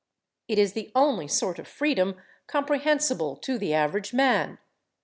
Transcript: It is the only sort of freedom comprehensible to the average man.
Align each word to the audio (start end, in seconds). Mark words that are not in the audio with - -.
It 0.47 0.57
is 0.57 0.73
the 0.73 0.91
only 0.95 1.27
sort 1.27 1.59
of 1.59 1.67
freedom 1.67 2.15
comprehensible 2.47 3.35
to 3.35 3.59
the 3.59 3.75
average 3.75 4.15
man. 4.15 4.57